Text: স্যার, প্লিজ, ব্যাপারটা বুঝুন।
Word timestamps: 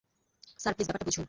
স্যার, 0.59 0.73
প্লিজ, 0.73 0.87
ব্যাপারটা 0.87 1.05
বুঝুন। 1.05 1.19